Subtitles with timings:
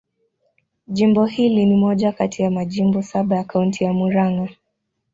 [0.87, 4.47] Jimbo hili ni moja kati ya majimbo saba ya Kaunti ya Murang'a.